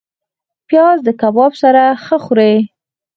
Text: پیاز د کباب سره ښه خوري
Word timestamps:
پیاز 0.67 0.97
د 1.05 1.09
کباب 1.21 1.51
سره 1.61 1.83
ښه 2.03 2.17
خوري 2.25 2.55